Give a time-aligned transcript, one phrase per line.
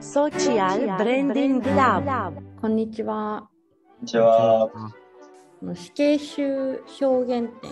[0.00, 3.46] Social Branding Lab こんにちは。
[3.86, 4.70] こんにちは。
[4.74, 4.92] あ
[5.62, 7.70] の死刑囚表現展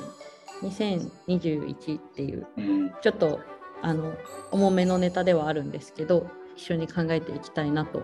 [0.63, 3.41] 2021っていううん、ちょっと
[3.81, 4.15] あの
[4.51, 8.03] 重めのネタではあるんですけど一緒に考えていきたいなと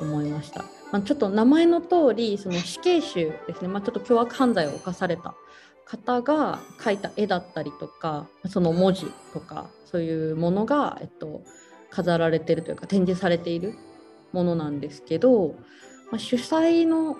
[0.00, 0.64] 思いました。
[0.90, 5.36] まあ、ちょっと名前の通りその死刑囚ですね、まあ、ちょっと凶悪犯罪を犯された
[5.84, 11.42] 方が描いた絵だったりとかその文字とかそういうものが、えっと、
[11.92, 13.74] 飾られてるというか展示されている
[14.32, 15.54] ものなんですけど、
[16.10, 17.16] まあ、主催の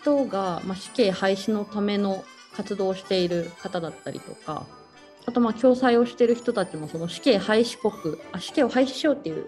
[0.00, 4.66] 人が、まあ、死刑廃止のための活動をしている方だったりとか
[5.26, 9.46] あとまあ共催をしている人たちもその死刑廃止国あ死刑を廃止しようっていう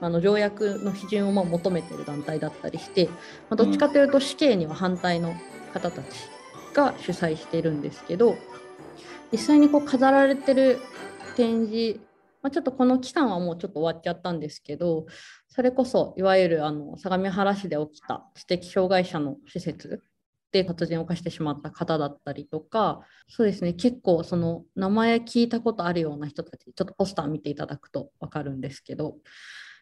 [0.00, 3.12] あの条約の批准をま求めてる団体だったりして、ま
[3.50, 5.36] あ、どっちかというと死刑には反対の
[5.72, 6.06] 方たち
[6.74, 8.36] が主催しているんですけど
[9.30, 10.80] 実際にこう飾られてる
[11.36, 12.00] 展示、
[12.42, 15.06] まあ、ちょっとこの期間はもうちょっと終わっちゃったんですけど
[15.48, 20.02] それこそいわゆるあの相模原市で起きた知的障害者の施設
[20.50, 29.16] で殺人を犯してしまった方だったりとかそうですね結構その名前聞いたことあるような人たちちょっとポスター見ていただくと分かるんですけど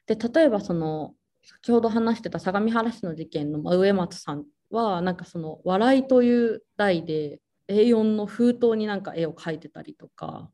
[0.07, 10.51] で例えばその先ほど話してた相模原市の事件のま植松さんはなんかその「笑い」という題で A4 の封筒になんか絵を描いてたりとか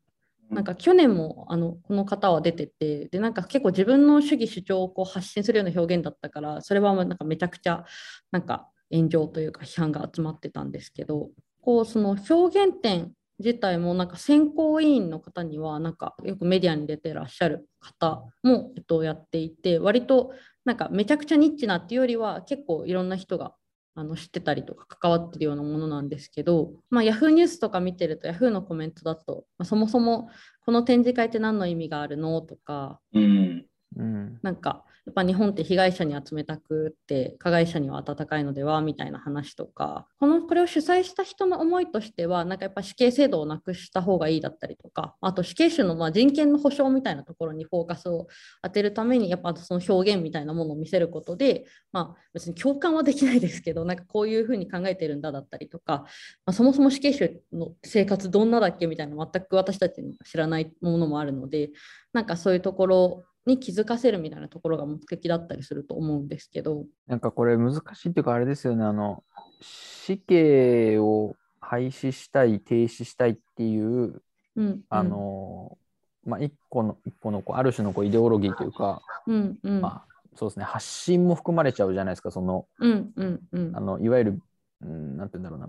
[0.51, 7.85] なんか去年もあのこの方は出ててでなんか結構自分の主義主張をこう発信するような表現だったからそれはなんかめちゃくちゃ
[8.31, 11.31] なんか炎上というか批判が集まってたんですけど
[11.61, 20.33] こうその表現点自体もなんか選考委員の方にはなんかよくメディアに出てらっしゃる方も、えっと、やっていて割と
[20.65, 23.55] なんかめちゃくちゃニッチなっていうよりは結構いろんな人が
[23.99, 30.29] あの知ってたりとか関わってるようなものなんですけど、まあ、Yahoo ニュースとか見てると Yahoo のコメントだと、まあ、そもそも
[30.67, 32.43] この展示会って何の意味があるの？
[32.43, 33.66] とかうん、
[33.97, 48.27] うん、なんかやっぱ日本って被害者に集めたくって加害者には温かいのではみたいな話とかこのこれを主催した人の思いとしてはなんかやっぱ死刑制度をなくした方がいいだったりとかあと死刑囚のま人権の保障みたいなところにフォーカスを
[48.63, 56.05] 当てるためにやっぱその表現みたいなものを見せることで、まあ、別に共感はできないですけどなんかこういうふうに考えてるんだだったりとか、
[56.45, 61.71] まあ、そもそも死刑囚の生活どんなだっけみたいな全く私たちに知らないものもあるので
[62.13, 66.85] なんかそういうところに気づかせるみたいなところが目的だったりすると思うんですけど。
[67.07, 68.85] なんかこれ難しいっていうかあれですよね。
[68.85, 69.23] あの
[69.61, 74.23] 死刑を廃止したい停止したいっていう
[74.57, 75.79] うん、あ、の、
[76.25, 79.81] まあ一個の一個のこうある種のこうイデオロギーというか、うんうん。
[79.81, 80.65] まあそうですね。
[80.65, 83.77] 発信も含まれちゃうじゃないですかそのうんうんうん。
[83.77, 84.43] あのいわゆる、
[84.83, 85.69] うん、なんて言うんだろうな。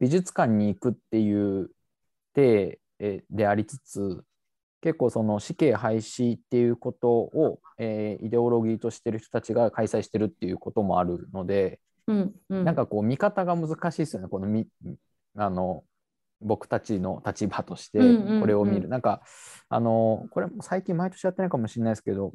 [0.00, 1.70] 美術館に行くっていう
[2.34, 4.24] 体えでありつつ
[4.84, 12.64] 結構その死刑廃止っていうことを、えーイデオロギーとしてる人たちが開催してるっていうこともあるので、うんうん。
[12.64, 14.28] なんかこう見方が難しいですよね。
[14.28, 14.66] このみ
[15.36, 15.84] あの
[16.42, 18.40] 僕たちの立場としてうんうんうん。
[18.42, 19.22] これを見る、なんか
[19.70, 22.34] あのこれも最近毎年やってないかもしれないですけど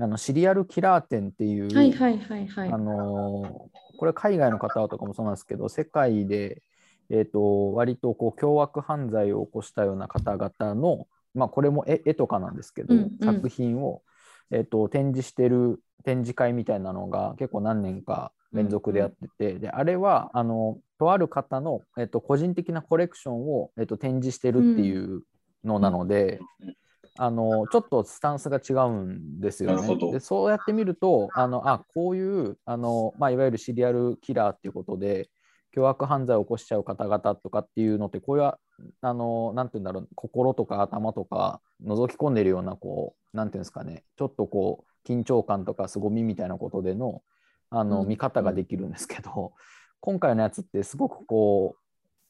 [0.00, 2.72] あのシリアルキラー展っていう、はいはいはいはい。
[2.72, 3.68] あの
[3.98, 6.62] これ海外の方とかもそうなんですけど世界で、
[7.10, 14.02] えー、と割とこう凶悪犯罪を起こしたような方々の、まあ、これも絵絵とかなんですけど、うんうん作品を、
[14.50, 25.22] えー、と展示してる展示会みたいなのが結構何年か連続でやってて、であれはあのとある方の、えー、と個人的なコレクションを、えー、と展示してるっていう
[25.64, 26.40] のなので。
[27.16, 30.10] あのちょっとスタンスが違うんですよね。
[30.10, 35.28] でそうやって見るとあのあこういうあの、まあ、いわゆるシリアルキラーっていうことで
[35.74, 38.58] 凶悪犯罪を起こしちゃう方々とかっていうのってこういうあ
[39.02, 47.22] のなんて言うんだろう心とか頭とか覗き込んでるようなこうなんていうんですかねちょっとこう緊張感とか凄みみたいなことでの
[47.70, 48.08] あのうん。
[48.08, 49.52] 見方ができるんですけど、
[50.00, 51.76] 今回のやつってすごくこ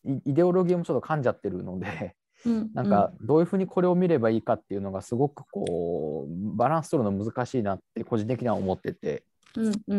[0.07, 2.17] うイイデオロギーもちょっと噛んじゃってるので。
[2.47, 2.71] うん。
[2.75, 9.09] なんかどういうふうにこれを見ればいいかっていうのがすごくこうバランス取るの難しいなって個人的には思ってて。
[9.09, 9.23] うんうん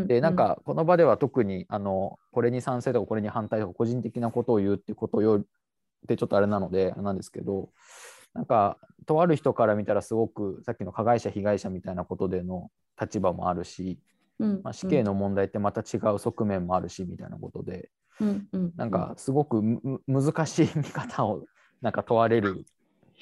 [0.07, 5.45] でなんかこの場では特にあのこれに賛成とかこれに反対とか個人的なことを言うっていうことよっ
[6.07, 7.69] てちょっとあれなのでなんですけど
[8.33, 12.69] なんかとある人から見たらすごくさっきの加害者被害者みたいなことでの
[12.99, 13.99] 立場もあるし、
[14.39, 18.25] うんまあ、死刑の問題ってまた違う側面もあるしみたいなことでう
[18.75, 19.61] なんかすごく
[20.07, 21.45] 難しい見方を
[21.81, 22.65] なんか問われる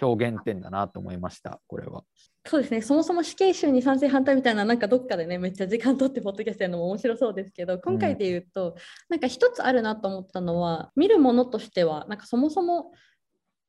[0.01, 2.03] 表現点だなと思いました、これは。
[2.45, 8.75] そうですねそもそも死刑囚に賛成反対みたいななんかどっかでねめっちゃ時間取ってポッドキャストやるのも面白そうですけど今回で言うと、
[9.09, 12.91] なんか一つあるなと思ったのは見るものとしてはなんかそもそも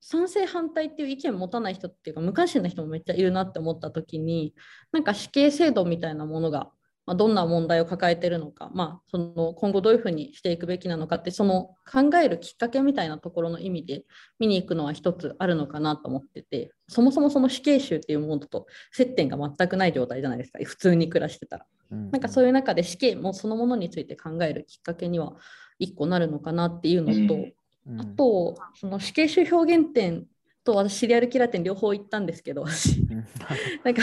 [0.00, 4.54] 賛成反対っていう意見を持たない人っていうか無関心な人もめっちゃいるなって思った時に
[4.92, 6.70] なんか死刑制度みたいなものが、
[7.06, 14.04] まあ、どんな問題を抱えてるのか、まあ、その今後どういうふうにしていくべきなのかってその考えるきっかけみたいなところの意味で
[14.38, 21.66] 見に行くのは一つあるのかなと思っててそもそもその死刑囚っていうものと接点が全くない状態じゃないですか普通に暮らしてたら。
[21.90, 25.34] なんかそういう中で死刑もそのものについて考えるきっかけには
[25.78, 27.34] 一個なるのかなっていうのと、
[27.86, 28.00] うん。
[28.00, 30.24] あとその死刑囚表現展
[30.64, 32.68] と私シリアルキラー展両方行ったんですけどうん。
[33.84, 34.02] なんか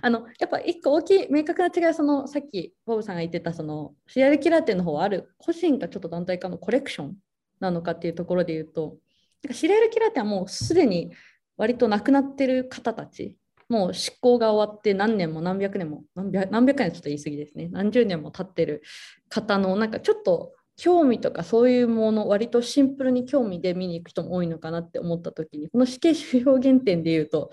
[0.00, 7.16] あのやっぱ一個大きい明確な違いはそのさっきボブさんが言ってたそのシリアルキラー展の方はある個人かちょっと団体かのコレクション
[7.60, 8.96] なのかっていうところで言うと
[9.42, 11.12] なんかシリアルキラー展はもうすでに
[11.56, 13.36] 割と亡くなってる方たち
[13.68, 17.68] もう執行が終わって何年も何百年も何百何百年はちょっと言い過ぎですね。
[17.72, 18.82] 何十年も経ってる
[19.30, 27.52] 方のなんかちょっと興味とかそういうもの割とシンプルに興味で見に行く人も多いのかなって思った時にこの死刑囚表現展で言うと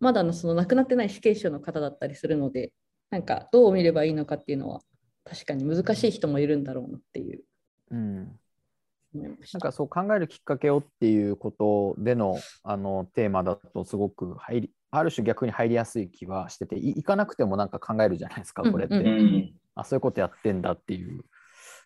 [0.00, 2.72] まだのその亡くなってない死刑囚の方だったりするので
[3.10, 4.80] なんかどう見ればいいのかっていうのは
[5.24, 7.44] 確かに難しい人もいるんだろうなっていう
[7.92, 8.24] うん。
[9.14, 21.22] なんかそう考えるきっかけをっていうことでのあのテーマだとすごく入りある種逆に入りやすい気はしててい行かなくてもなんか考えるじゃないですかこれって、うんうんあそういうことやってんだっていう。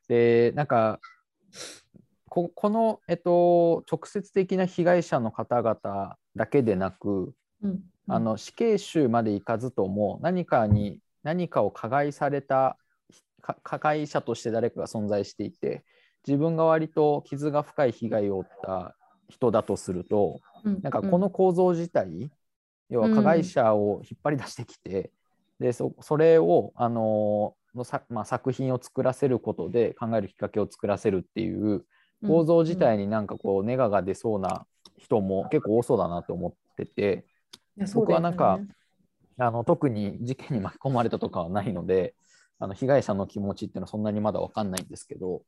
[0.09, 1.01] でなんか
[2.29, 12.77] ここの、えっと、直接的な被害者の方々だけでなくうんあの死刑囚まで行かずとも何かに何かを加害された
[13.41, 15.85] か加害者として誰かが存在していて
[16.27, 18.97] 自分が割と傷が深い被害を負った
[19.29, 22.31] 人だとするとうんなんかこの構造自体、
[22.89, 25.11] 要は加害者を引っ張り出してきて、
[25.59, 31.85] でそそれを、あののさまあ、作品を作らせることで考えるきっかけを作らせるっていう
[32.27, 34.67] 構造自体になんかこうネガが出そうな
[34.99, 37.25] 人も結構多そうだなと思ってて
[37.95, 38.61] 僕はなんか
[39.39, 42.15] あの特に事件に巻き込まれたとかはないので
[42.59, 45.43] あの被害者の気持ちっていうのはそんなにまだ分かんないんですけど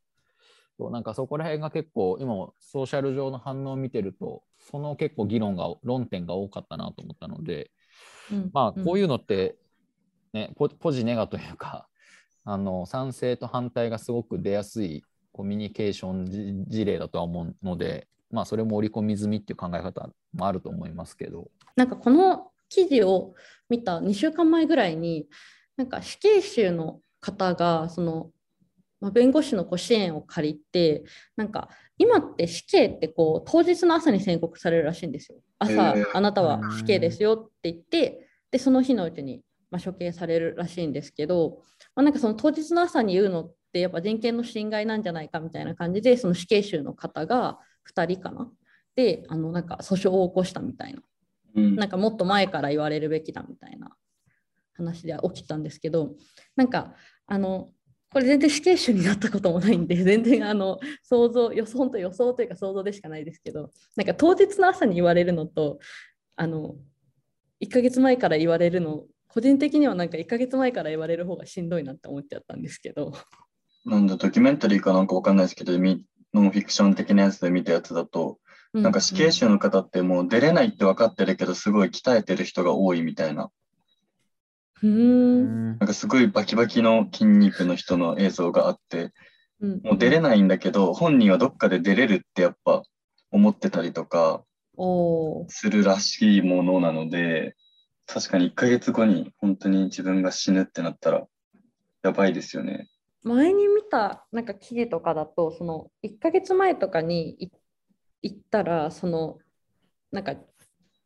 [0.77, 7.71] そうなんかそこら辺が結構今もソーシャル上の反応を見てるとその結構議論が論点が多かったなと思ったので
[8.53, 9.55] まあこういうのって、
[10.33, 11.87] ね、ポポジネガというか
[12.45, 15.03] あの賛成と反対がすごく出やすい
[15.33, 21.51] コミュニケーションじ事例だとは思うので、まあ、それも織り込み済みっていう考え方もあると思いますけど。
[21.77, 23.35] なんかこの記事を
[23.69, 25.27] 見た2週間前ぐらいに
[25.77, 28.31] なんか死刑囚の方がその、
[29.01, 31.05] まあ、弁護士のこう支援を借りて
[31.37, 31.69] なんか
[31.99, 35.39] 今って死刑ってこう当日の朝に宣告されるらしいんですよ。
[35.59, 41.59] 朝、あなたは死刑ですよって言ってでその日のうちに、まあ、処刑されるらしいんですけど、
[41.97, 47.59] まあ、なんかその当日の朝に言うのってやっぱ人権の侵害なんじゃないかみたいな感じでその死刑囚の方が
[47.95, 48.51] 2人かな
[48.97, 51.01] であのなんか訴訟を起こしたみたいな。
[51.57, 53.97] うんなんかもっと前から言われるべきだみたいな
[54.77, 56.15] 話で起きたんですけど
[56.57, 56.95] なんか
[57.27, 57.71] あの
[58.11, 65.79] これ全然死刑囚になったこともないんで全然あの想像予想と予想というか想像でしかないですけどなんか当日の朝に言われるのと
[66.37, 66.77] あの
[67.61, 73.13] 1ヶ月前から言われるの個人的にはなんか1ヶ月前から言われる方がしんどいなって思っちゃったんですけど。
[73.85, 78.39] なんだ、ドキュメンタリーかなんかわかんないですけど、みノンフィクション的なやつで見たやつだと、
[78.73, 83.51] なんか死刑囚の方ってもう出れないって分かってるけど、すごい鍛えてる人が多いみたいな。
[84.83, 85.69] うーん。
[85.71, 89.13] なんかすごいバキバキの筋肉の人の映像があって、
[89.61, 89.81] うん。
[89.83, 92.83] もう出れないんだけど、本人はどっかで出れるってやっぱ
[93.33, 94.45] 思ってたりとか
[95.49, 97.57] するらしいものなので、
[98.07, 101.27] 確かに1ヶ月後に本当に自分が死ぬってなったら、
[102.03, 102.89] やばいですよね。
[103.23, 107.49] 前に見たなんか記事とかだとその1ヶ月前とかにい
[108.23, 109.39] 行ったらその
[110.13, 110.35] なんか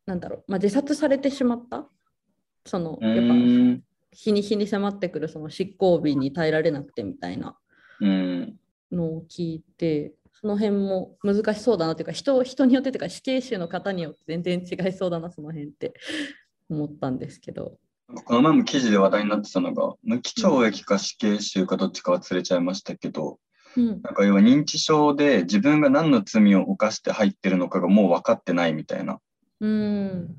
[0.05, 1.89] なんだろう、まあ、自殺されてしまった？
[2.67, 3.35] そのうやっぱ。
[4.11, 7.57] 日に日に迫ってくるその執行日に耐えられなくてみたいな
[8.01, 8.59] うん。
[8.91, 15.93] のを聞いてその辺も難しそうだなというか人人によってというか死刑囚の方によって全然違いそうだなその辺って
[16.71, 17.79] 思ったんですけど。
[18.25, 23.39] この前も記事で話題になってたのが、無期懲役か死刑囚かどっちか忘れちゃいましたけど、
[23.77, 23.87] うん。
[23.87, 29.19] なんか要は認知症で自分が何の罪を犯して入ってるのかがもう分かってないみたいな。
[29.61, 30.37] うん。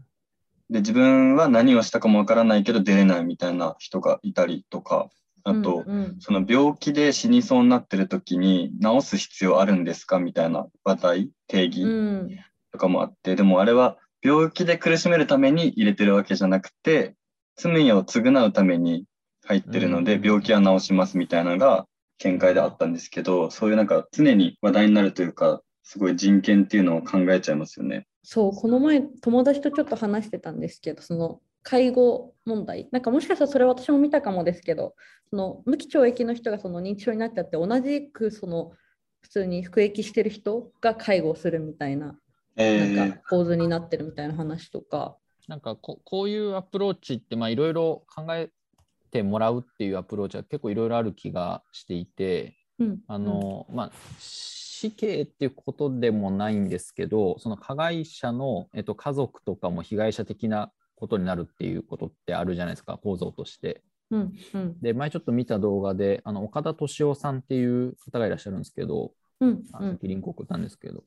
[0.71, 5.09] で、自分は何をしたかも分からないけど出れないみたいな人がいたりとか、
[5.43, 6.15] あと、うんうん。
[6.19, 10.19] その病気で死にそうになってる時に治す必要あるんですか？
[10.19, 12.29] みたいな話題、定義うん。
[12.71, 17.15] とかもあって、でもあれは病気で苦しめるために入れてるわけじゃなくて、
[17.55, 19.05] 罪を償うために
[19.45, 21.88] 入ってるので、うん病気は治しますみたいなのが
[22.19, 28.05] 見解であったんですけど、そういうなんか常に話題になるというか、すごい人権っていうのを考えちゃいますよね。
[28.23, 34.93] そうこの前友達とちょっと話してたんですけどその介護問題なんかもしかしたらそれ私も見たかもですけど
[35.29, 38.71] その無期懲役の人がその認知症になっちゃって同じくその
[39.21, 48.50] 普通に服役してる人が介護をするみたいなえなんか構図になってるみたいな話とか、なんかここういうアプローチってまあいろいろ考え
[49.12, 53.00] てもらうっていうアプローチは結構いろいろある気がしていてうん。
[53.08, 63.84] あの、まあ死刑っていうことでもないんですけどその加害者の、えっと、家族とかも被害者的なことになるっていうことってあるじゃないですか構造として。
[64.12, 64.79] うんうん。
[64.82, 69.91] で前ちょっと見た動画であの岡田敏夫さんっていう方がいらっしゃるんですけどうんあうん。
[69.91, 71.03] 責任国なんですけど、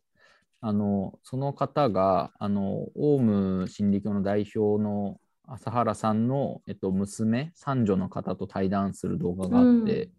[0.65, 10.11] あのその方があのオウム真理教の代表の朝原さんの、えっと、娘三女の方と対談する動画があって、うん。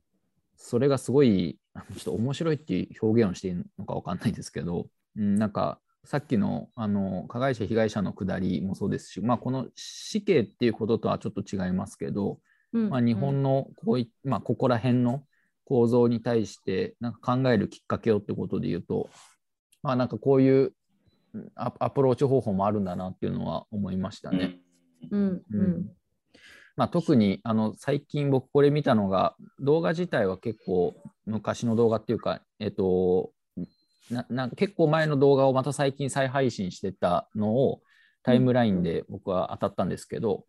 [0.57, 1.57] それがすごい
[1.97, 12.39] ちょっと面白いっていう表現をしているのかわかんないですけど、うん、なんかさっきのあの加害者被害者のくだりもそうですし、まあ、この死刑っていうこととはちょっと違いますけど、
[12.73, 12.89] うん。
[12.89, 15.23] まあ、日本のこうい、まあ、ここら辺の
[15.63, 19.09] 構造に対してなんか考えるきっかけをってことで言うと、
[19.83, 20.73] まあ、なんかこういう
[21.33, 24.59] うんアアプローチ方法もあるんだなっていうのは思いましたね。
[25.11, 25.21] うん。
[25.29, 25.61] ううん。
[25.79, 25.91] ん。
[26.75, 33.31] まあ、特にあの最近僕これ見たのが動画自体は結構昔の動画っていうか、えっと、
[34.09, 37.81] なな結構前の動画をまた最近再配信してたのを
[38.23, 40.45] タイムラインで僕は当たったんですけど、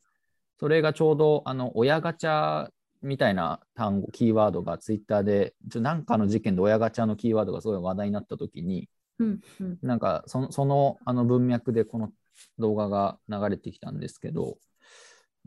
[0.59, 2.69] それがちょうどあの親ガチャ
[3.03, 12.11] みたいな単語キーワードがツイッターでちょなんかの事件で親ガチャのキーワードがすごい話題になった時にうんうんなんかそのそのあの文脈でこの
[12.59, 14.59] 動画が流れてきたんですけど、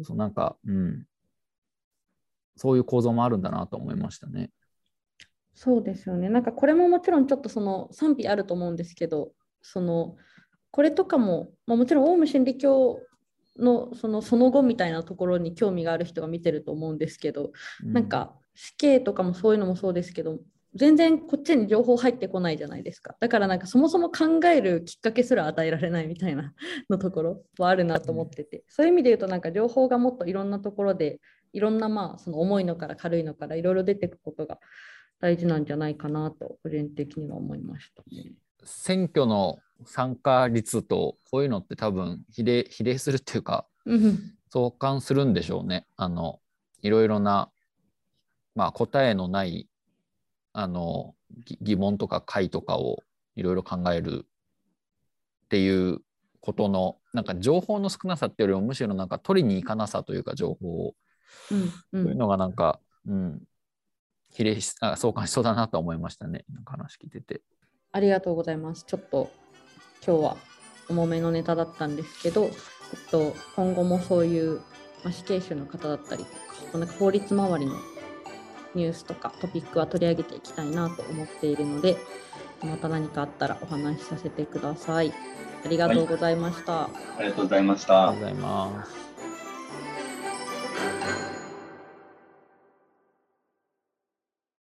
[0.03, 1.05] そうなんか、うん、
[2.55, 4.51] そういう構造もあるんだなと思いましたね。
[5.53, 6.29] そうですよね。
[6.29, 9.31] なんかこれももちろんちょっとその賛否あると思うんですけど、
[9.61, 10.15] その
[10.71, 12.99] これとかも、まあ、もちろんオウム真理教
[13.57, 17.51] のそのその後みたいなところに興味がある人が見てると思うんですけど、
[17.83, 20.37] うなんか死刑とかもそういうのもそうですけど、
[20.77, 23.15] 全然こっちに情報入ってこないじゃないですか。
[23.19, 26.53] だからなんかそもそも考えるきっかけすら与えられないみたいな
[26.89, 31.19] のところはあるなと思ってて、そういう意味で言うとなんか情報がもっといろんなところで
[31.53, 34.59] いろんなまあその重いのから軽いのからいろいろ出てくことが
[35.19, 38.31] 大事なんじゃないかなと個人的には思いましたね。
[38.63, 45.85] 選挙の参加率とこういうのって多分比例比例するっていうかうん相関するんでしょうね。
[45.97, 46.39] あの
[46.81, 47.49] いろいろな、
[48.55, 49.67] まあ、答えのない
[50.59, 51.13] あの
[51.45, 53.03] ぎ疑問とか解とかを
[53.35, 55.99] いろいろ考えるっていう
[56.41, 60.95] ことのなんか情報の少なさっていうよりもむしろなんか取りに行かなさというか情報を
[61.51, 63.43] うんうそういうんのがなんか、うん、
[64.31, 66.43] 比例しあ相関しそうだなと思いましたね。
[66.51, 67.41] なんか話聞いてて。
[67.91, 68.83] ありがとうございます。
[68.83, 69.29] ちょっと
[70.03, 70.37] 今日は
[70.89, 72.51] 重めのネタだったんですけど、えっ
[73.11, 74.55] と、今後もそういう、
[75.03, 76.31] まあ、死刑囚の方だったりと
[76.71, 77.75] か、なんか法律周りの
[78.77, 81.97] ニュースとかトピックは取り上げていきたいなと思っているので、
[82.63, 85.11] また何かあったらお話しさせてください。
[85.65, 86.83] ありがとうございました。
[86.83, 88.35] ありがとうございましたありがとう。
[88.35, 89.16] ございます。